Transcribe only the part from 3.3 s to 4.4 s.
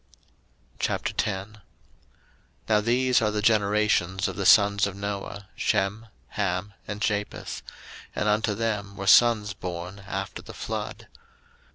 generations of